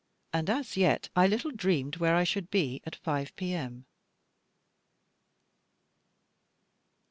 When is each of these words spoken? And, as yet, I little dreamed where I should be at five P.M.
And, 0.33 0.49
as 0.49 0.75
yet, 0.77 1.09
I 1.15 1.27
little 1.27 1.51
dreamed 1.51 1.97
where 1.97 2.15
I 2.15 2.23
should 2.23 2.49
be 2.49 2.81
at 2.87 2.95
five 2.95 3.35
P.M. 3.35 3.85